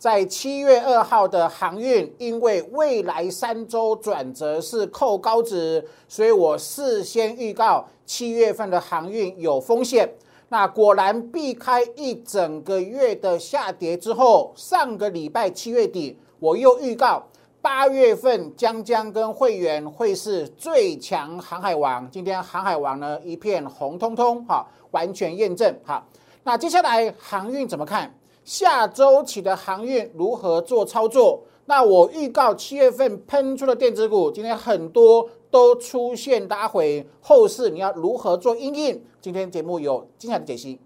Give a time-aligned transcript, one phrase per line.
[0.00, 10.08] 在七月二号的航运，因为未来三周转折是扣高值，所以我事先预告七月份的航运有风险。
[10.48, 17.22] 那果然避开一整个月的下跌之后，上个礼拜七月底，我又预告
[17.60, 22.10] 八月份江江跟会员会是最强航海王。
[22.10, 25.76] 今天航海王呢一片红彤彤，哈，完全验证。
[25.84, 26.02] 好，
[26.42, 28.10] 那接下来航运怎么看？
[28.44, 31.42] 下周起的航运如何做操作？
[31.66, 39.04] 那我预告七月份喷出的电子股，今天很多都出现拉回，后市你要如何做应应？
[39.20, 40.80] 今天节目有精彩的解析。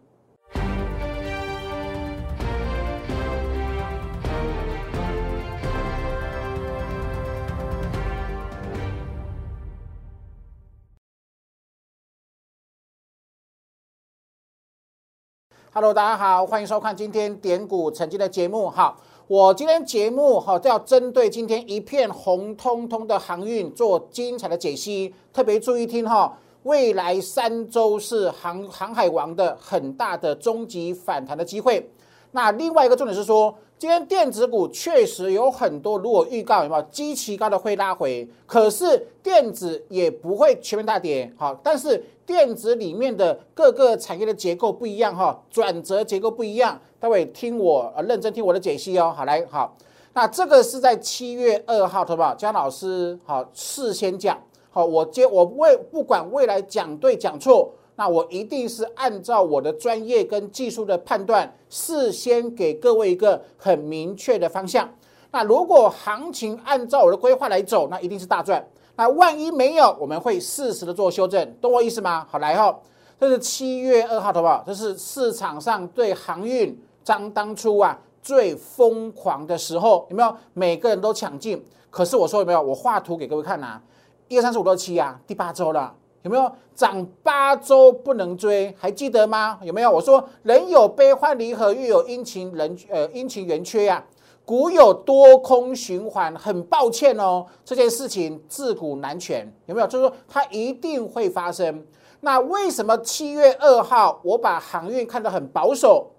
[15.77, 18.70] Hello，大家好，欢迎收看今天点股曾经的节目。
[18.70, 18.96] 好，
[19.27, 26.33] 我今天节目哈要针对今天一片红彤彤的航运做精彩的解析，特别注意听哈。
[26.62, 31.91] 未来三周是航航海王的很大的终极反弹的机会。
[32.31, 33.53] 那另外一个重点是说。
[33.77, 41.31] 今天电子股确实有很多，如果预告有没有极其高的会拉回，可是电子也不会全面大跌。
[41.36, 46.81] 好，但是电子里面的各个产业的结构不一样哈，转折结构不一样。
[46.98, 49.12] 待会听我呃认真听我的解析哦。
[49.16, 49.77] 好，来好，
[50.14, 52.34] 那这个是在七月二号，好不好？
[52.34, 54.39] 姜老师好事先讲
[54.70, 57.72] 好，我接我未不管未来讲对讲错。
[57.97, 64.92] 那我一定是按照我的专业跟技术的判断，事先给各位一个很明确的方向。
[65.31, 68.66] 那如果行情按照我的规划来走，那一定是大赚。
[68.97, 72.27] 那万一没有，我们会适时的做修正，懂我意思吗？
[72.31, 72.78] 好，来哈，
[73.19, 74.62] 这是七月二号，好不好？
[74.67, 80.37] 这是市场上对航运当当初啊最疯狂的时候，有没有？
[80.53, 81.62] 每个人都抢进。
[81.91, 82.62] 可是我说有没有？
[82.62, 83.81] 我画图给各位看呐，
[84.28, 85.95] 一二三四五六七啊，第八周了。
[86.22, 88.75] 有没有涨八周不能追？
[88.78, 89.59] 还记得吗？
[89.62, 89.91] 有没有？
[89.91, 94.03] 我说人有悲欢离合，月有阴晴人呃阴晴圆缺呀，
[94.44, 96.34] 股有多空循环。
[96.37, 99.50] 很抱歉哦，这件事情自古难全。
[99.66, 99.87] 有没有？
[99.87, 101.87] 就是说它一定会发生。
[102.21, 106.10] 那为什么七月二号我把航运看得很保守？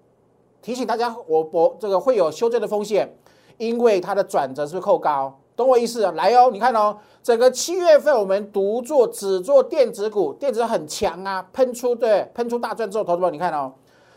[0.62, 3.16] 提醒大家，我我这个会有修正的风险，
[3.56, 5.38] 因为它的转折是扣高。
[5.54, 6.10] 懂我意思？
[6.12, 13.72] 来哦，你看哦，整个七月份我们独做只做电子股，电子很强啊，喷出对，喷出大赚之后，投资者你看哦，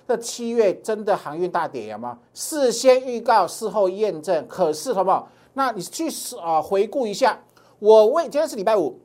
[0.09, 2.17] 这七月真的航运大跌有吗？
[2.33, 5.27] 事先预告，事后验证，可是好不好？
[5.53, 6.09] 那你去
[6.41, 7.39] 啊回顾一下，
[7.77, 8.99] 我为今天是礼拜五，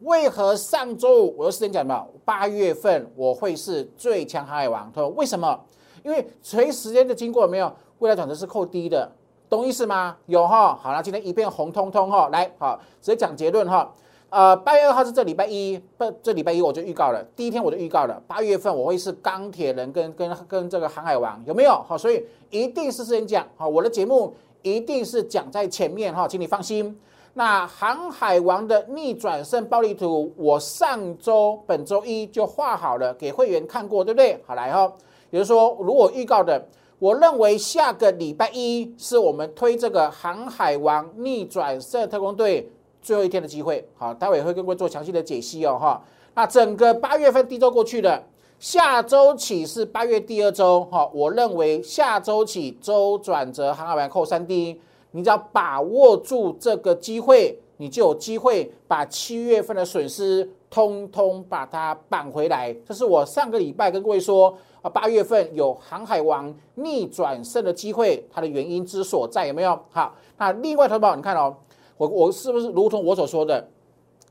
[0.00, 2.04] 为何上周五我有时间讲嘛？
[2.24, 5.56] 八月份我会是最强航海王，他说为什么？
[6.02, 9.08] 因为随时间的经过没有，未来转折是扣低的。
[9.48, 10.16] 懂意思吗？
[10.26, 13.88] 有哈，好了，今天一片红彤彤哈，来好，直接讲结论哈。
[14.34, 21.70] 呃，八月二号是这礼拜一，不，这礼拜一我就预告了，第一天我就预告了，八月份我会是钢铁人跟跟跟这个航海王，有没有？
[21.86, 26.98] 好，所以一定是先讲好，我的节目一定是讲在前面哈，请你放心。
[27.34, 34.42] 那航海王的逆转胜暴力图，我上周本周一就画好了，给会员看过，对不对？
[34.44, 34.92] 好来哈，
[35.30, 36.60] 也就是说，如果预告的。
[37.00, 42.70] 我认为下个礼拜一是我们推这个航海王逆转胜特工队
[43.04, 43.86] 最后一天的机会。
[43.94, 46.02] 好，待会会跟各位做详细的解析哦，哈。
[46.34, 48.20] 那整个八月份第一周过去了，
[48.58, 51.08] 下周起是八月第二周，哈。
[51.14, 54.80] 我认为下周起周转折航海王扣三 D，
[55.12, 62.74] 你只要把握住这个机会，你就有机会把七月份的损失通通把它扳回来。
[62.84, 64.56] 这是我上个礼拜跟各位说。
[64.84, 69.80] 啊，八月份有航海王逆转胜的机会，它的原因之所在有没有？
[69.90, 71.56] 好，那另外投保，你看哦，
[71.96, 73.68] 我我是不是如同我所说的，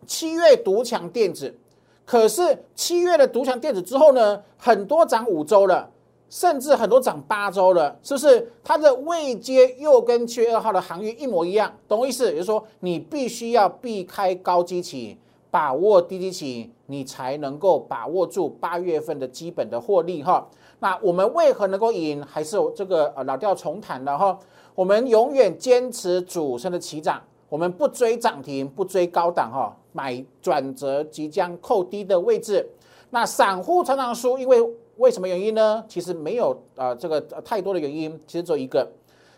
[0.05, 1.55] 七月独强电子，
[2.05, 5.89] 可是七月的独强电子之后呢，很多涨五周了，
[6.29, 8.51] 甚至很多涨八周了，是不是？
[8.63, 12.25] 它的位阶又跟七月二号的航运一模一样，懂我意思？
[12.25, 15.17] 也就是说，你必须要避开高基期。
[15.51, 20.49] 把握低基期，你才能够把握住八月份的基本的获利哈。
[20.79, 22.25] 那我们为何能够赢？
[22.25, 24.39] 还是这个呃老调重弹的哈。
[24.73, 27.21] 我们永远坚持主升的起涨，
[27.53, 32.67] 我们不追涨停，不追高档哈，买转折即将扣低的位置。
[33.11, 34.59] 那散户常常输，因为
[34.97, 35.85] 为什么原因呢？
[35.87, 38.91] 其实没有啊这个太多的原因，其实只有一个。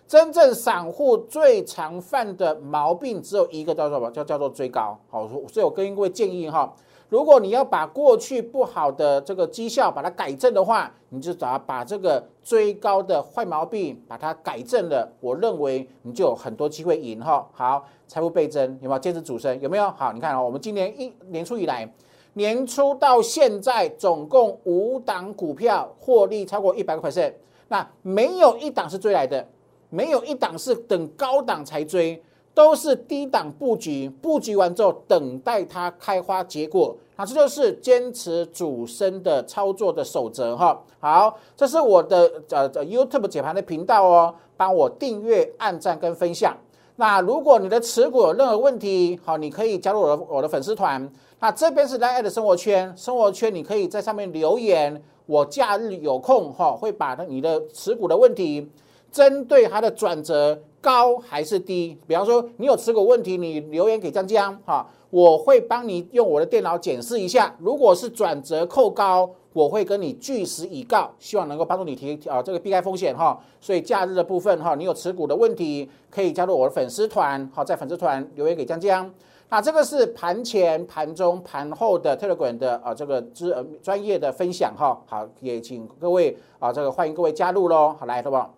[0.07, 4.09] 真正散户最常犯的毛病只有一个，叫做什么？
[4.11, 4.97] 叫叫做追高。
[5.09, 6.73] 好，所以我跟各位建议哈，
[7.07, 17.47] 如果你要把过去不好的这个绩效把它改正的话，你就找把这个追高的坏毛病把它改正了，我认为你就有很多机会赢哈。
[17.53, 18.99] 好，财富倍增有没有？
[18.99, 19.89] 坚持主升有没有？
[19.91, 21.87] 好，你看啊，我们今年一年初以来，
[22.33, 27.33] 年初到现在总共五档股票获利超过一百个 percent，
[27.67, 29.47] 那没有一档是追来的，
[29.89, 32.21] 没有一档是等高档才追。
[32.55, 40.81] 都是低档布局，布局完之后等待它开花结果，那这就是坚持主升的操作的守则哈。
[41.01, 46.55] 好，这是我的呃 YouTube 解盘的频道哦，帮我订阅、按赞跟分享。
[46.95, 51.11] 那如果你的持股有任何问题，好，你可以加入我的我的粉丝团。
[51.41, 58.71] 那这边是 Line 的生活圈，生活圈你可以在上面留言，我假日有空哈，会把你的持股的问题，
[59.11, 60.57] 针对它的转折。
[60.85, 61.97] 高还是低？
[62.05, 67.55] 比方说，你有持股问题，你留言给江江哈，我会帮你用我的电脑检视一下。
[67.57, 73.41] 如果是转折扣高，我会跟你据实以告，希望能够帮助你提啊这个避开风险哈。
[73.59, 79.11] 所以假日的部分哈，你有持股的问题，可以加入我的粉丝团，好，在粉丝团留言给江江。
[79.49, 85.01] 那这个是盘前、盘中、盘后的 Telegram 的啊这个知呃专业的分享哈。
[85.07, 87.95] 好，也请各位啊这个欢迎各位加入喽。
[87.99, 88.53] 好，来，好不好？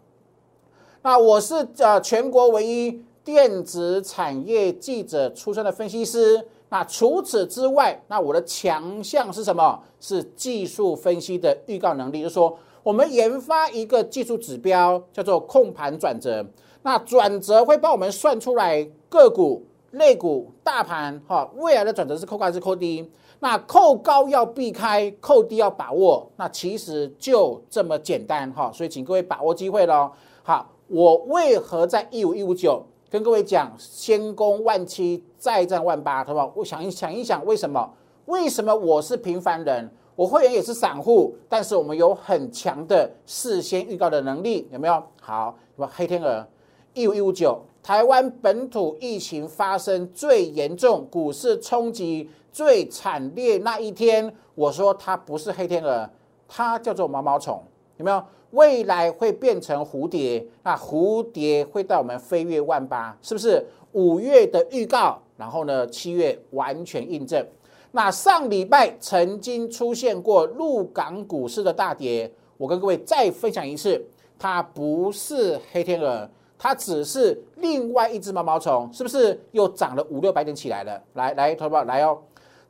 [1.07, 6.45] 那我是呃全国唯一电子产业记者出身的分析师。
[6.67, 9.81] 那除此之外，那我的强项是什么？
[10.01, 12.23] 是技术分析的预告能力。
[12.23, 16.45] 就是说，我们研发一个技术指标，叫做控盘转折。
[16.81, 23.09] 那转折会帮我们算出来个股、类股、大盘哈未来的转折是扣高还是扣低？
[23.39, 26.29] 那扣高要避开，扣低要把握。
[26.35, 28.69] 那其实就这么简单哈。
[28.73, 30.11] 所以请各位把握机会喽。
[30.43, 30.73] 好。
[30.87, 36.51] 我为何在一五一五九跟各位讲先攻万七再战万八，好不好？
[36.55, 37.89] 我想一想一想，为什么？
[38.25, 39.89] 为什么我是平凡人？
[40.15, 45.03] 我会员也是散户，但是我们有很强的事先预告的能力，有没有？
[45.21, 46.45] 好，什么黑天鹅？
[46.93, 56.09] 一五一五九，台湾本土疫情发生最严重、股市冲击最惨烈那一天，我说它不是黑天鹅，
[56.47, 57.61] 它叫做毛毛虫，
[57.97, 58.23] 有没有？
[58.51, 63.61] 未来会变成蝴蝶，那蝴蝶会带我们飞越万八，是不是？
[63.91, 67.45] 五月的预告，然后呢，七月完全印证。
[67.91, 74.01] 那上礼拜曾经出现过陆港股市的大跌，我跟各位再分享一次，
[74.39, 79.37] 它不是黑天鹅，它只是另外一只毛毛虫，是不是？
[79.51, 81.01] 又涨了五六百点起来了。
[81.15, 82.17] 来来，投保来哦，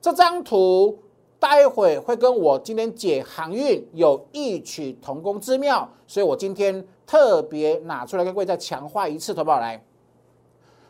[0.02, 0.98] 这张图。
[1.40, 9.60] 待会会跟我今天解航运有异曲同工之妙，所以我今天特别拿出来跟各位再强化一次，投保？
[9.60, 9.84] 来，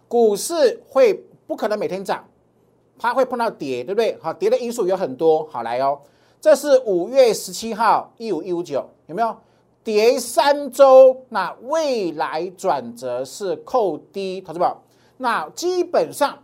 [0.08, 1.14] 股市会
[1.46, 2.26] 不可能每天涨，
[2.98, 4.18] 它会碰到跌，对不对？
[4.22, 6.00] 好，跌的因素有很多，好来哦。
[6.40, 9.36] 这是五月十七号一五一五九，有没有
[9.84, 11.26] 跌三周？
[11.30, 14.82] 那未来转折是扣低，投资宝，
[15.18, 16.38] 那基本上。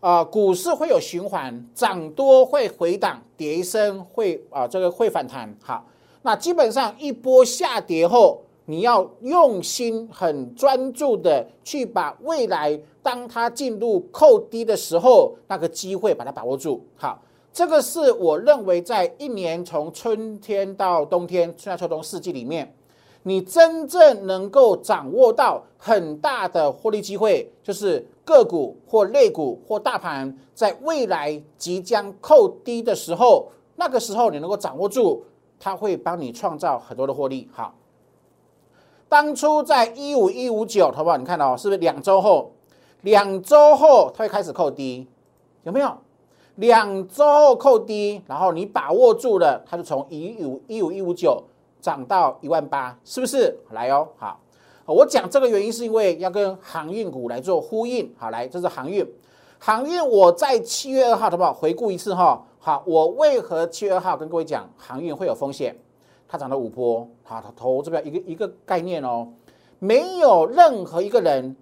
[0.00, 5.52] 啊，股市会有循环，涨多会回档，跌升会啊，这个会反弹。
[5.62, 5.84] 好，
[6.22, 16.84] 那基本上一波下跌后，你要用心、很专注的去把未来当它进入扣低的时候，那个机会把它把握住。
[16.96, 17.20] 好，
[17.52, 22.72] 这个是我认为在一年从春天到冬天，春夏秋冬四季里面。
[23.26, 35.24] 你真正能够掌握到很大的获利机会，就是个股或类股或大盘在未来即将扣低的时候，那个时候你能够掌握住，
[35.58, 37.50] 它会帮你创造很多的获利。
[37.52, 37.74] 好，
[39.08, 41.16] 当初在一五一五九，好不好？
[41.16, 42.52] 你看到是不是两周后？
[43.00, 45.04] 两周后它会开始扣低，
[45.64, 45.92] 有没有？
[46.54, 51.42] 两周后扣低，然后你把握住了，它就从一五一五一五九。
[51.80, 53.56] 涨到一万八，是不是？
[53.70, 54.40] 来哦，好，
[54.86, 58.12] 我讲这个原因是因为要跟航运股来做呼应。
[58.18, 59.06] 好，来，这是航运，
[59.58, 61.52] 航运我在七月二号，好不好？
[61.52, 62.44] 回顾一次哈。
[62.58, 65.76] 好，我为何七月二号跟各位讲航运会有风险？
[66.28, 69.28] 它涨了五波，好，它投这边一个一个概念哦，
[69.78, 71.54] 没有任何一个人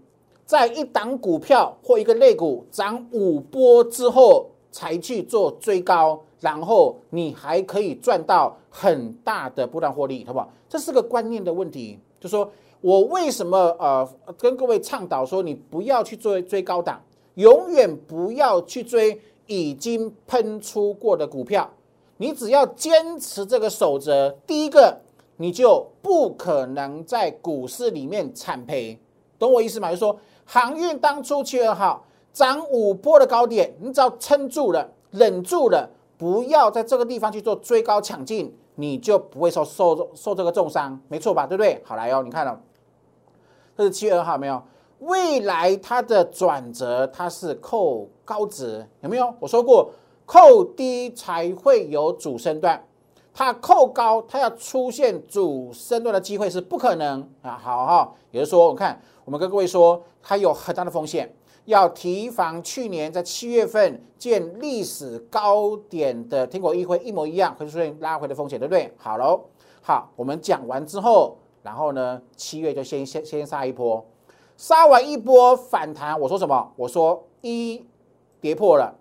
[0.47, 6.19] 在一档股票或一个类股涨五波之后才去做追高。
[6.45, 10.47] 然后你还可以赚到很大的波段获利，好不好？
[10.69, 11.99] 这是个观念的问题。
[12.21, 12.47] 就说
[12.83, 17.01] 我为什么呃跟各位倡导说，你不要去追追高档，
[17.37, 21.67] 永远不要去追已经喷出过的股票。
[22.19, 24.95] 你只要坚持这个守则，第一个
[25.39, 28.99] 你就不可能在股市里面惨赔，
[29.39, 29.91] 懂我意思吗？
[29.91, 35.89] 就说航运当初七月二号涨五波的高点，你只要撑住了，忍住了。
[36.17, 41.47] 不要在这个地方去做追高抢进，你就不会受受受这个重伤，没错吧？
[41.47, 41.83] 对不对？
[41.85, 42.61] 好来哦，你看了，
[43.77, 44.63] 这是七月二号没有？
[45.01, 49.35] 未来它的转折它是扣高值，有没有？
[49.41, 49.91] 我说过，
[50.25, 52.83] 扣低才会有主升段，
[53.35, 57.61] 它扣高，它要出现主升段的机会是不可能啊。
[57.63, 61.31] 好哈，也就是说，我看我们跟各位说，它有很大的风险。
[61.67, 68.93] 要提防去年在七月份见历史高点的天国议会一模一样，会出现拉回的风险，对不对？
[68.99, 69.41] 好喽，
[69.83, 74.05] 好，我们讲完之后，然后呢，七月就先先先杀一波，
[74.57, 76.73] 杀完一波反弹，我说什么？
[76.77, 77.87] 我说一
[78.41, 78.95] 跌破了，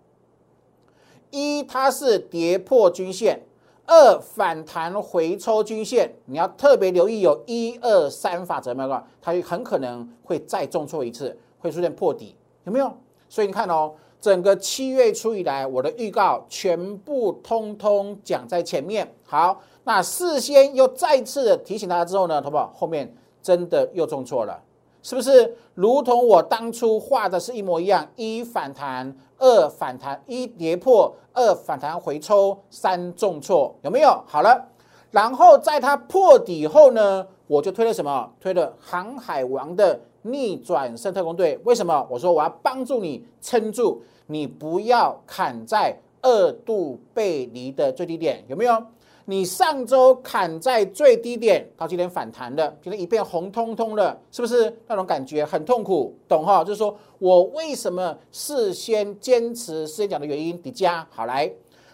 [1.32, 3.42] 一它是跌破均线，
[3.86, 9.04] 二反弹回抽均线，你要特别留意有一二三法则，没有？
[9.22, 12.36] 它很可能会再重挫一次，会出现破底。
[12.66, 12.92] 有没有？
[13.30, 13.92] 所以你看哦，
[14.22, 19.12] 整个七月初以来，我的预告全部通通讲在前面。
[19.26, 22.72] 好，那事先又再次提醒大家之后呢，好不好？
[22.76, 24.62] 后面真的又中错了，
[25.02, 25.56] 是不是？
[25.74, 34.24] 如同我当初画的是一模一样：一反弹，二反弹，一跌破，二反弹回抽，三重挫，有没有？
[34.28, 34.64] 好了，
[35.10, 38.32] 然后在它破底后呢，我就推了什么？
[38.40, 40.00] 推了航海王的。
[40.24, 42.06] 逆转胜特工队，为什么？
[42.10, 48.84] 我说我要帮助你撑住，你不要砍在二度背离的最低点，有没有？
[49.26, 56.14] 你上周砍在最低点，到今天反弹了，今天一片红彤彤的，是不是那种感觉很痛苦？
[56.28, 56.62] 懂哈？
[56.62, 60.62] 就是说我为什么事先坚持事先讲的原因。
[60.62, 61.50] 底加好来，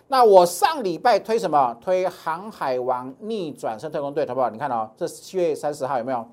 [0.07, 1.71] 那我上礼拜推什么？
[1.79, 4.49] 推航海王逆转胜特工队，好不好？
[4.49, 6.27] 你看哦，这七月三十号有没有？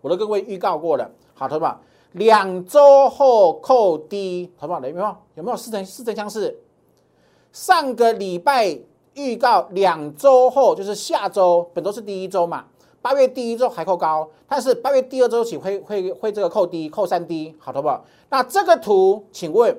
[0.00, 1.76] 我都各位预告过了，好，同学们，
[2.12, 5.16] 两周后扣低，同学们，有没有？
[5.34, 6.56] 有没有似曾似曾相识？
[7.52, 8.78] 上个礼拜
[9.14, 12.64] 预告两周后，就是下周，本周是第一周嘛？
[13.00, 18.00] 八月第一周还扣高，但是八月第二周起会会会这个扣低，扣三低，好，同学们，
[18.30, 19.76] 那这个图，请问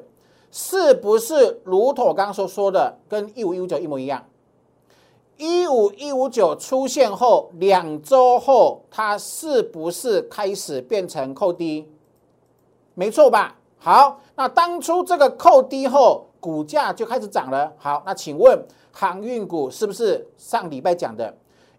[0.52, 4.24] 是不是如同我刚刚所说的，跟一五一五九一模一样？
[5.40, 11.88] 一五一五九出现后两周后，它是不是开始变成扣低？
[12.94, 13.56] 没错吧？
[13.78, 17.72] 好，那当初这个扣低后，股价就开始涨了。
[17.78, 21.34] 好，那请问航运股是不是上礼拜讲的？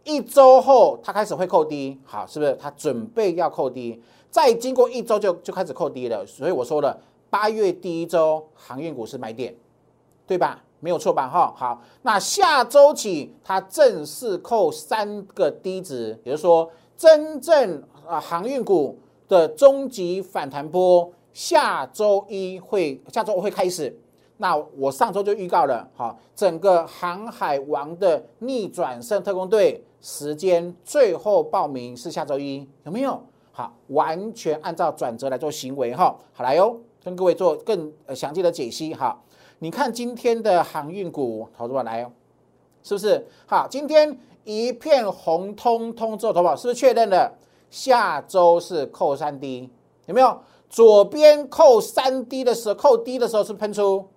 [0.05, 4.03] 一周后它开始会扣低，好，是不是它准备要扣低？
[4.31, 6.25] 再经过一周就就开始扣低了。
[6.25, 6.99] 所以我说了，
[7.29, 9.55] 八月第一周航运股是买点，
[10.27, 10.65] 对吧？
[10.81, 11.29] 没有错吧？
[11.29, 23.95] 哈，好，那下周起它正式扣三个低值，也就是说，真正啊航运股的终极反弹波，下周一会下周会开始。
[24.39, 33.23] 那我上周就预告了，哈，整个航海王的逆转胜特工队时间最后报名是下周一，有没有？
[33.53, 39.21] 好，完全按照转折来做行为，哈，好来哟，跟各位做更详细的解析，哈。
[39.63, 42.11] 你看今天的航运股，投资者来哦，
[42.83, 43.27] 是不是？
[43.45, 47.31] 好，今天一片红通通之后，投保是不是确认了？
[47.69, 49.69] 下周是扣三 D，
[50.07, 50.41] 有没有？
[50.71, 54.09] 左边扣三 D 的时候，扣低的时候是喷出。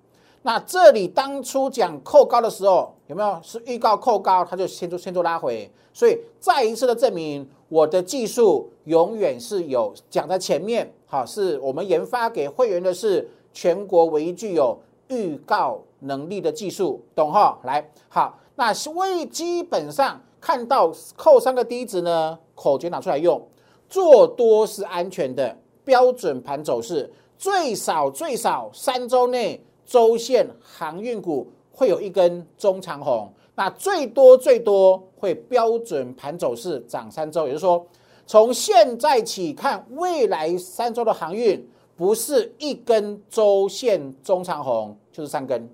[0.43, 5.69] 那这里当初讲扣高的时候，有没有是预告扣高，它就先做先做拉回？
[5.93, 10.89] 所以再一次的证明，我的技术永远是有讲在前面。
[11.05, 14.79] 好，是我们研发给会员的是全国唯一具有。
[15.13, 17.59] 预告能力的技术，懂哈？
[17.63, 23.41] 来，好，那为基本上看到扣三个低值呢，口诀拿出来用，
[23.87, 25.55] 做多是安全的，
[25.85, 37.85] 标准盘走势最少最少三周内周线航运股会有一根中长红，那最多最多会标准盘走势涨三周，也就是说，
[38.25, 41.69] 从现在起看未来三周的航运。
[41.95, 45.69] 不是一根周线中长红，就是三根，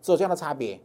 [0.00, 0.80] 只有这样的差别，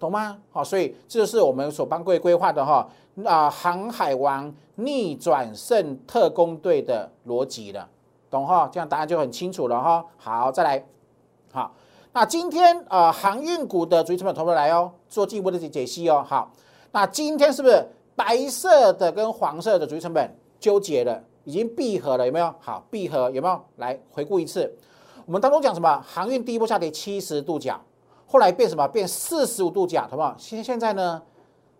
[0.00, 0.36] 懂吗？
[0.50, 2.88] 好，所以这就是我们所帮各位规划的哈
[3.24, 7.88] 啊航海王逆转胜特工队的逻辑了，
[8.30, 8.68] 懂哈？
[8.72, 10.04] 这样答案就很清楚了哈。
[10.16, 10.84] 好，再来，
[11.52, 11.72] 好，
[12.12, 16.24] 那今天啊航运股的主力成本投入来哦，做进一步的解解析哦。
[16.26, 16.50] 好，
[16.92, 21.22] 那今天是不是白色的跟黄色的主力成本纠结了？
[21.44, 22.54] 已经闭合了，有没有？
[22.60, 23.58] 好，闭合有没有？
[23.76, 24.70] 来回顾一次，
[25.28, 26.02] 我们当中讲什么？
[26.08, 27.78] 航运第一波下跌七十度角，
[28.26, 28.88] 后来变什么？
[28.88, 30.34] 变四十五度角，好不好？
[30.38, 31.20] 现现在呢，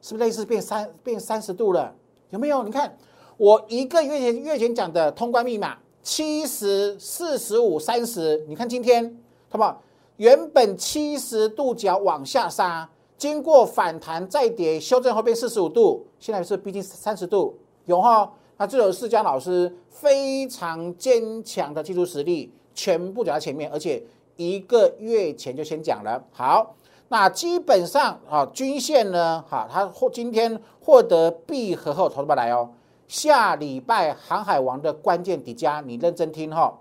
[0.03, 1.95] 是不是类似变三变三十度了？
[2.29, 2.63] 有没有？
[2.63, 2.95] 你看
[3.39, 9.17] 我一个月前月前讲的通关密码七十四十五三十，你看今天
[9.49, 9.81] 好不好？
[10.19, 12.87] 原本七十度角往下杀，
[13.17, 18.31] 经过反弹再跌，修正后变四十五度，现在是逼近三十度，有哈？
[18.59, 24.01] 那这有四江老师非常坚强的技术实力，全部讲在前面，而且
[24.37, 26.23] 一个月前就先讲了。
[26.31, 26.77] 好，
[27.09, 32.71] 那基本上啊，均线呢，哈，它获今天获得闭合后，投资不来哦。
[33.09, 36.79] 下礼拜航海王的关键底价，你认真听哈。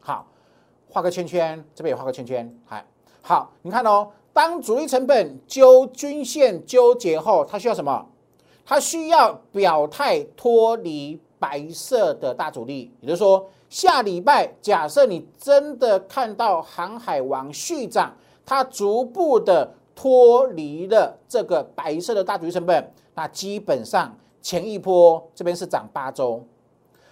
[0.00, 0.26] 好。
[0.90, 2.56] 画个圈圈，这边也画个圈圈。
[2.66, 2.86] 嗨，
[3.20, 8.06] 好，你看哦，当主力成本纠均线纠结后，它需要什么？
[8.64, 12.92] 它需要表态脱离白色的大主力。
[13.00, 18.14] 也就是说，下礼拜假设你真的看到航海王续涨，
[18.46, 26.40] 它逐步的脱离了这个白色的大主力成本，那基本上前一波这边是涨八周。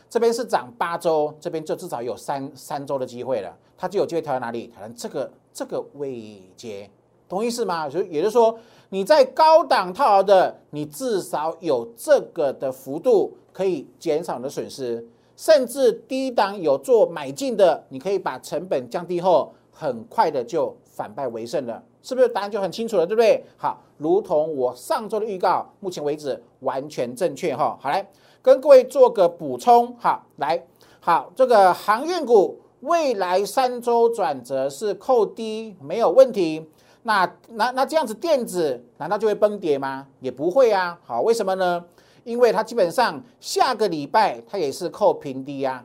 [0.09, 4.69] 这边是涨八周，这边就至少有三三周的机会了，它就有机会调到哪里？
[4.69, 6.89] 调到这个这个位阶，
[7.29, 7.91] 懂意思吗？
[7.91, 8.57] 所以也就是说，
[8.91, 15.05] 你在高档套牢的，你至少有这个的幅度可以减少你的损失，
[15.37, 22.29] 甚至低档有做买进的，你可以把成本降低后，很快的就反败为胜了，是不是？
[22.29, 23.45] 答案就很清楚了，对不对？
[23.57, 27.79] 好，如同我上周的预告，目前为止完全正确哈。
[27.81, 28.07] 好来。
[28.45, 30.61] 跟各位做个补充，好，来，
[30.99, 36.69] 好，这个航运股未来三周转折是扣低没有问题，
[37.05, 40.09] 那那那这样子电子难道就会崩跌吗？
[40.19, 41.85] 也不会啊，好，为什么呢？
[42.25, 45.85] 因为它基本上下个礼拜它也是扣平低呀，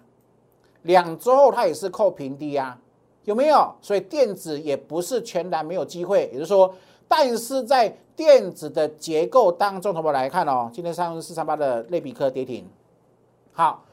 [0.83, 2.77] 两周后它也是扣平低呀，
[3.25, 3.73] 有没有？
[3.81, 6.73] 所以电子也不是全然没有机会，也就是说。
[7.09, 12.67] 但是在电子的结构当中，同学们来看哦，今天三四三八的类比科跌停，
[13.53, 13.85] 好，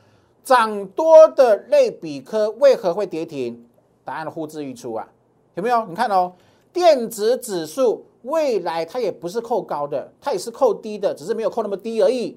[0.43, 3.65] 涨多的类比科为何会跌停？
[4.05, 5.09] 答案呼之欲出啊，
[5.55, 5.87] 有没有？
[5.87, 6.33] 你看哦，
[6.73, 12.37] 电子指数未来它也不是扣高的，它也是扣低的，只是没有扣那么低而已。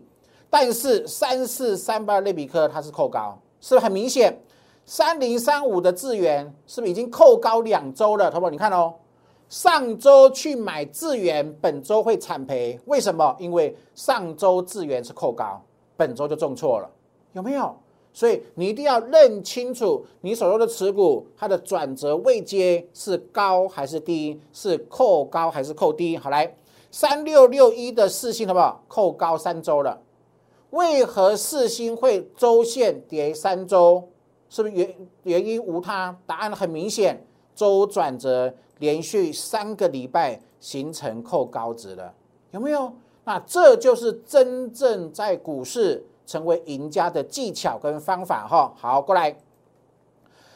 [0.50, 4.42] 但是三四三八类比科它是扣高，是不是很明显？
[4.86, 8.32] 三零三五的智源是不是已经扣高两周了？
[8.32, 8.94] 淘宝，你看哦。
[9.50, 13.34] 上周去买智源，本周会惨赔，为什么？
[13.40, 15.62] 因为上周智源是扣高，
[15.96, 16.90] 本周就重错了，
[17.32, 17.74] 有没有？
[18.18, 26.18] 所以你一定要认清楚你手中的持股，它的转折位阶是高还是低，是扣高还是扣低。
[26.18, 26.58] 好，来
[26.90, 28.84] 三六六一的四星，好不好？
[28.88, 30.02] 扣高三周了，
[30.72, 34.10] 为何四星会周线跌三周？
[34.50, 36.18] 是不是原原因无他？
[36.26, 38.52] 答案很明显，周转折。
[38.80, 42.12] 连续三个礼拜形成扣高值了，
[42.50, 42.92] 有没有？
[43.26, 48.72] 那这就是真正在股市成为赢家的技巧跟方法哈。
[48.78, 49.36] 好，过来，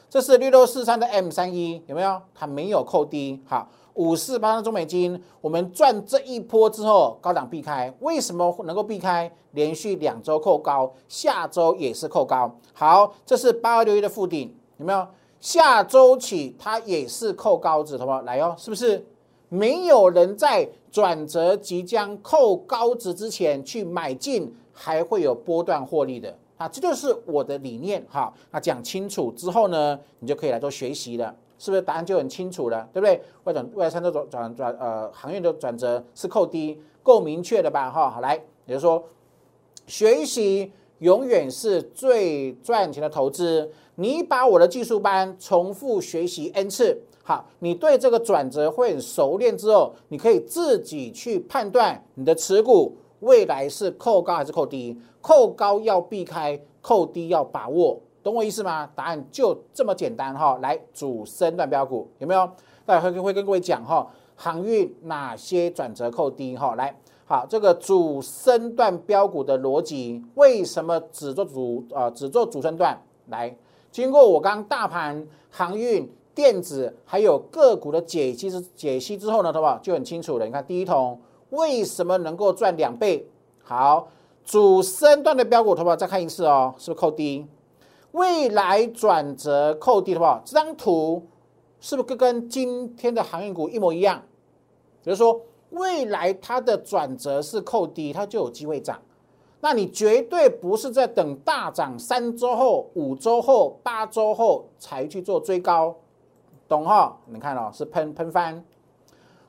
[0.08, 2.22] 这是绿豆四三的 M 三一，有没有？
[2.36, 3.42] 它没有扣低。
[3.48, 9.32] 好，五四八的中美金，我们赚这一波之后高档避开，为什么能够避开？
[9.54, 12.54] 连续两周扣高，下周也是扣高。
[12.74, 15.08] 好，这是八二六一的附顶，有没有？
[15.40, 18.22] 下周起，它也是扣高值，好不好？
[18.22, 19.06] 来哦，是不是？
[19.50, 26.68] 没有人在转折即将扣高值之前去买进，还会有波段获利的啊！
[26.68, 28.34] 这就是我的理念哈。
[28.50, 31.82] 那讲清楚之后呢，你就可以来做学习了，是不是？
[31.84, 33.22] 答案就很清楚了，对不对？
[33.44, 37.92] 外转外三周转转转呃，行业的转折是扣低，够明确的吧？
[37.92, 38.34] 哈，好来，
[38.66, 39.04] 也就是说，
[39.86, 43.72] 学习永远是最赚钱的投资。
[43.96, 58.88] 你把我的技术班重复学习 n 次，好，你对这个转折会很熟练之后，你可以自己去判断你的持股未来是扣高还是扣低，扣高要避开，扣低要把握，懂我意思吗？
[58.94, 60.60] 答案就这么简单哈。
[60.62, 62.50] 来，主升段标股有没有？
[62.86, 64.06] 待会会跟各位讲哈，
[64.36, 66.76] 航运哪些转折扣低哈？
[66.76, 72.10] 来，好，这个主升段标股的逻辑，为什么只做主啊？
[72.10, 73.56] 只做主升段来？
[73.92, 79.78] 经过我刚大盘、航运、电子还有个股的解析之解析之后呢，好不好？
[79.80, 80.46] 就很清楚了。
[80.46, 81.20] 你看第一桶
[81.52, 83.26] 为什么能够赚两倍？
[83.64, 84.10] 好，
[84.44, 85.96] 主升段的标股，好不好？
[85.96, 87.48] 再看一次哦，是不是扣低？
[88.12, 90.42] 未来转折扣低，好不好？
[90.44, 91.26] 这张图
[91.80, 94.22] 是不是跟跟今天的航运股一模一样？
[95.04, 99.00] 比如说未来它的转折是扣低，它就有机会涨。
[99.62, 105.96] 那你绝对不是在等大涨三周后、五周后、八周后才去做追高，
[106.68, 107.18] 懂哈？
[107.28, 108.64] 你看哦，是喷喷翻，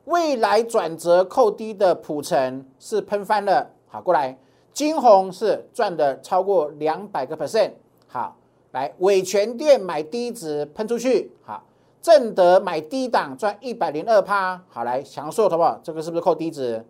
[0.04, 3.70] 未来转折扣低的普成是喷翻了。
[3.86, 4.36] 好，过来，
[4.72, 7.72] 金红是赚的超过两百个 percent。
[8.08, 8.36] 好，
[8.72, 11.30] 来伟全店买低值喷出去。
[11.44, 11.62] 好，
[12.00, 15.78] 正德买低档赚一百零二趴，好来享受，好不好？
[15.82, 16.84] 这个是不是扣低值？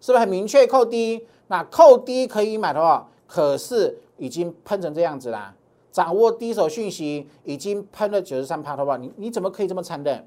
[0.00, 1.26] 是不是很明确扣低？
[1.48, 5.54] 那扣低可以买的话，可是已经喷成这样子啦。
[5.92, 8.96] 掌握第一手讯息，已经喷了九十三趴，好不好？
[8.96, 10.26] 你你怎么可以这么残忍？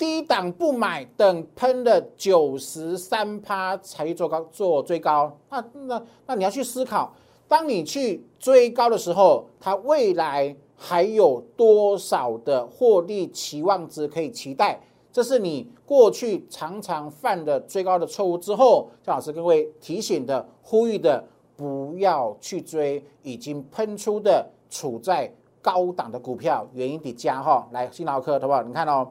[0.00, 7.12] 低档不买，等喷了九十三趴才去做高做追高，那那那你要去思考，
[7.46, 10.56] 当你去追高的时候，它未来。
[10.82, 14.80] 还有多少的获利期望值可以期待？
[15.12, 18.38] 这是你过去常常犯的最高的错误。
[18.38, 21.22] 之后，张老师各位提醒的、呼吁的，
[21.54, 27.68] 不要去追已经喷出的、处在高档的股票，原因的加哈。
[27.72, 28.62] 来，新老客，好不好？
[28.62, 29.06] 你看哦，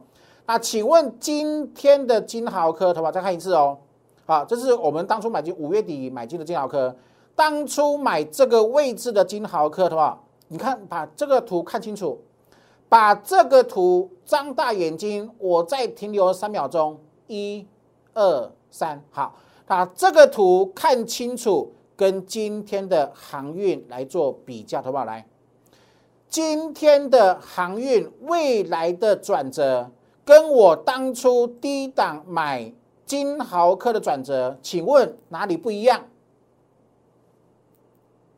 [0.49, 3.11] 那请问今天的金豪科，好不好？
[3.11, 3.77] 再看一次哦。
[4.25, 6.95] 好，这是我们当初买进五月底买进的金豪科，
[7.35, 10.25] 当初买这个位置的金豪科，好不好？
[10.47, 12.19] 你看，把这个图看清楚，
[12.89, 17.67] 把这个图张大眼睛，我再停留三秒钟，一、
[18.15, 19.35] 二、三，好，
[19.67, 25.05] 把这个图看清楚，跟今天的航运来做比较，好不好？
[25.05, 25.27] 来，
[26.27, 29.91] 今天的航运未来的转折，
[30.29, 32.71] 跟我当初低档买
[33.03, 35.99] 金豪科的转折，请问哪里不一样？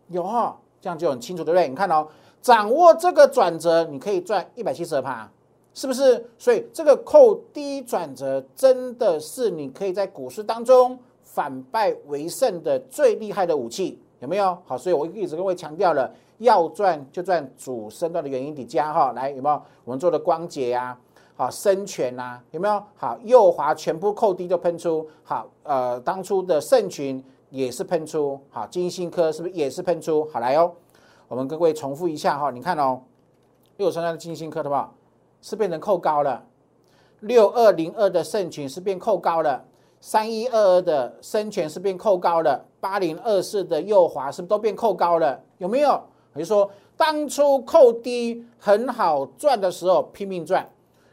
[0.08, 0.58] 有哈？
[0.80, 1.68] 这样就很清楚，对不对？
[1.68, 2.08] 你看哦，
[2.42, 5.30] 掌握这个转折，你可以赚一百七十二趴，
[5.74, 6.26] 是不是？
[6.38, 14.58] 所以这个扣低转折真的是你可以在股市当中反败为胜的最厉害的武器，有没有？
[14.66, 19.62] 好，所以我一直跟各位强调了，要赚就赚主升段的原因底加哈，来有没有？
[19.84, 20.98] 我们做的光洁呀，
[21.42, 22.84] 好深全呐，有没有？
[22.96, 27.24] 好右滑全部扣低就喷出，好呃当初的圣群。
[27.50, 30.24] 也是喷出，好，金星科是不是也是喷出？
[30.32, 30.72] 好来哦，
[31.28, 33.02] 我们各位重复一下哈，你看哦，
[33.76, 34.94] 六三三的金星科，好不好？
[35.42, 36.46] 是变成扣高了。
[37.20, 39.66] 六二零二的圣群是变扣高了，
[40.00, 45.38] 三一二二的深全是变扣高了，八零二四的右滑是不是都变扣高了？
[45.58, 46.02] 有没有？
[46.36, 50.66] 也就是说，当初扣低很好赚的时候拼命赚。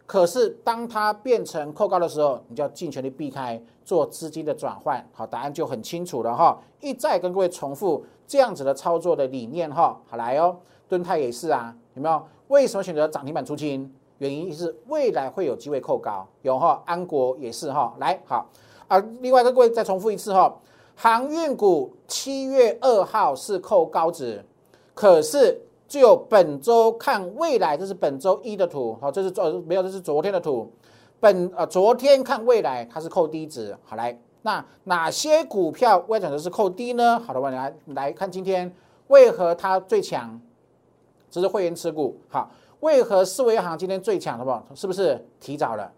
[0.09, 5.07] 可是，当它变成扣高的时候，你就要尽全力避开做资金的转换。
[5.13, 6.59] 好，答案就很清楚了哈。
[6.81, 10.01] 一再跟各位重复这样子的操作的理念哈。
[10.09, 10.57] 好来哦，
[10.89, 12.27] 敦泰也是啊，有没有？
[12.47, 13.93] 为什么选择涨停板出清？
[14.17, 16.83] 原因是未来会有机会扣高，有哈。
[16.87, 17.95] 安国也是哈。
[17.99, 18.49] 来好
[18.89, 20.57] 啊，另外跟各位再重复一次哈。
[20.97, 24.43] 航运股七月二号是扣高值，
[24.95, 25.61] 可是。
[25.89, 30.71] 就本周看未来，这是本周一的图，好，这是昨没有，这是昨天的图。
[31.19, 33.77] 本呃，昨天看未来，它是扣低值。
[33.83, 37.19] 好来，那哪些股票未转折是扣低呢？
[37.19, 38.73] 好的，我们来来看今天
[39.09, 40.41] 为何它最强？
[41.31, 42.17] 这是会员持股。
[42.29, 44.39] 好，为何四维行今天最强？
[44.39, 44.65] 好不好？
[44.75, 45.91] 是不是提早了？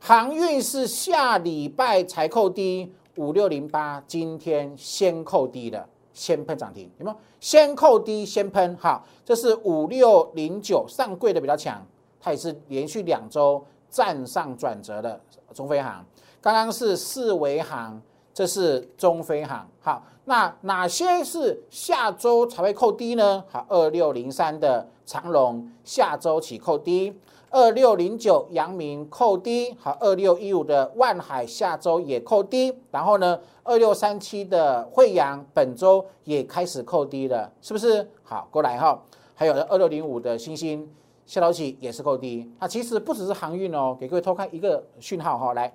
[0.00, 5.88] 航运是下礼拜才扣低，五六零八今天先扣低的。
[6.20, 7.16] 先喷涨停，有没有？
[7.40, 11.82] 先扣低，先喷，好，这是五六零九上柜的比较强，
[12.20, 15.18] 它也是连续两周站上转折的
[15.54, 16.04] 中飞航。
[16.42, 17.98] 刚刚是四维航，
[18.34, 19.66] 这是中飞航。
[19.80, 23.42] 好，那哪些是下周才会扣低呢？
[23.50, 27.12] 好，二六零三的长龙下周起扣低。
[27.50, 38.08] 二六零九阳明扣低，好，二六一五的万海下周也扣低，然后呢，二六三七的惠阳本周也开始扣低了，是不是？
[38.22, 39.02] 好，过来哈，
[39.34, 40.88] 还有二六零五的星星
[41.26, 45.74] 下周起也是扣低，那其实不只是航运哦，给各位偷看一个讯号哈，来，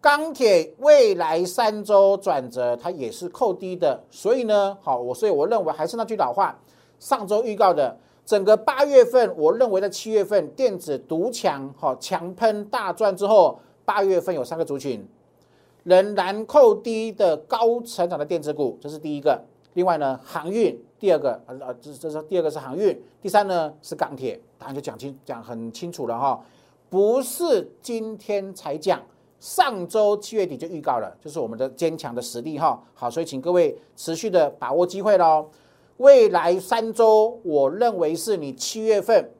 [0.00, 6.58] 钢铁未来三周转折它也是扣低的，所以呢，好，我所以我认为还是那句老话，
[6.98, 7.96] 上周预告的。
[8.24, 15.06] 整个八月份，我认为在七月份电子独强，哈强喷大赚之后，八月份有三个族群
[15.84, 19.40] 仍然扣低的高成长的电子股，这是第一个。
[19.74, 24.40] 另外呢，航运第二个，呃呃，这这是第二个是航运，第三呢是钢铁。
[24.58, 26.42] 答案就讲清讲很清楚了哈，
[26.90, 29.00] 不是今天才讲，
[29.46, 32.82] 上周七月底就预告了，就是我们的坚强的实力哈。
[32.94, 35.46] 好，所以请各位持续的把握机会喽。
[35.98, 39.30] 未来三周，我认为是你七月份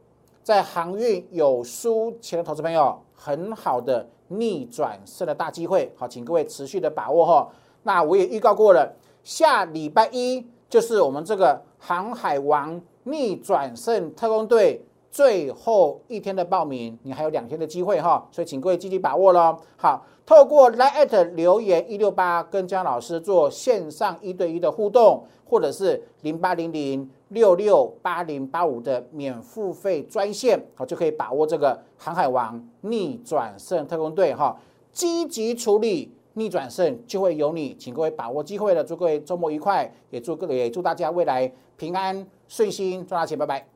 [0.45, 5.93] 在航运有输钱的投资朋友很好的逆转胜的大机会。
[5.97, 7.49] 好，请各位持续的把握哈。
[7.83, 14.86] 那我也预告过了，下礼拜一就是我们这个航海王逆转胜特工队
[15.17, 19.57] 最后一天的报名，你还有两天的机会哈，所以请各位积极把握喽。
[19.79, 25.25] 好，透过 Line 留言一六八跟江老师做线上一对一的互动。
[25.49, 34.59] 或者是零八零零六六八零八五的免付费专线，好就可以把握这个航海王逆转胜特工队哈，
[34.91, 43.76] 积极处理逆转胜就会有你，请各位把握机会了，祝各位周末愉快，也祝各位也祝大家未来平安顺心赚大钱，拜拜。